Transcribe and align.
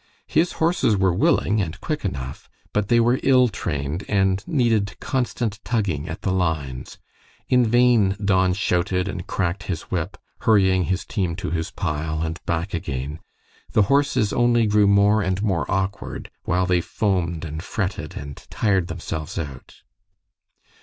His 0.25 0.53
horses 0.53 0.97
were 0.97 1.13
willing 1.13 1.61
and 1.61 1.79
quick 1.79 2.03
enough, 2.03 2.49
but 2.73 2.87
they 2.87 2.99
were 2.99 3.19
ill 3.21 3.49
trained 3.49 4.03
and 4.09 4.43
needed 4.47 4.99
constant 4.99 5.59
tugging 5.63 6.09
at 6.09 6.23
the 6.23 6.31
lines. 6.31 6.97
In 7.49 7.63
vain 7.67 8.15
Don 8.19 8.53
shouted 8.53 9.07
and 9.07 9.27
cracked 9.27 9.65
his 9.69 9.91
whip, 9.91 10.17
hurrying 10.39 10.85
his 10.85 11.05
team 11.05 11.35
to 11.35 11.51
his 11.51 11.69
pile 11.69 12.23
and 12.23 12.43
back 12.47 12.73
again; 12.73 13.19
the 13.73 13.83
horses 13.93 14.33
only 14.33 14.65
grew 14.65 14.87
more 14.87 15.21
and 15.21 15.43
more 15.43 15.69
awkward, 15.71 16.31
while 16.45 16.65
they 16.65 16.81
foamed 16.81 17.45
and 17.45 17.61
fretted 17.61 18.15
and 18.17 18.37
tired 18.49 18.87
themselves 18.87 19.37
out. 19.37 19.83